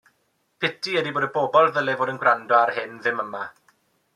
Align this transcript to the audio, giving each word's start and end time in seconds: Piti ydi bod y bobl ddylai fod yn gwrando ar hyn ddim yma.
Piti 0.63 0.95
ydi 1.01 1.11
bod 1.17 1.27
y 1.27 1.29
bobl 1.35 1.69
ddylai 1.75 1.95
fod 1.99 2.13
yn 2.15 2.21
gwrando 2.25 2.59
ar 2.61 2.73
hyn 2.79 2.97
ddim 3.03 3.23
yma. 3.27 3.45